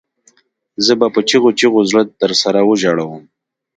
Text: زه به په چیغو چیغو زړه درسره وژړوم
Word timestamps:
زه 0.85 0.93
به 0.99 1.07
په 1.13 1.21
چیغو 1.29 1.49
چیغو 1.59 1.81
زړه 1.89 2.01
درسره 2.21 2.59
وژړوم 2.63 3.23